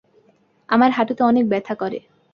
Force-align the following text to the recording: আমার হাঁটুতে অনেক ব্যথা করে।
আমার 0.69 0.89
হাঁটুতে 0.91 1.21
অনেক 1.23 1.45
ব্যথা 1.49 1.73
করে। 1.75 1.99